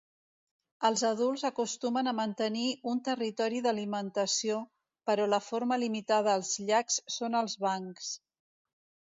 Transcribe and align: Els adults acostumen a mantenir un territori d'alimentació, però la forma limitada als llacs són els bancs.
Els 0.87 1.01
adults 1.09 1.43
acostumen 1.49 2.09
a 2.11 2.13
mantenir 2.19 2.63
un 2.93 3.01
territori 3.09 3.61
d'alimentació, 3.67 4.57
però 5.11 5.29
la 5.35 5.41
forma 5.51 5.79
limitada 5.85 6.33
als 6.41 6.57
llacs 6.71 6.99
són 7.19 7.39
els 7.43 7.59
bancs. 7.69 8.11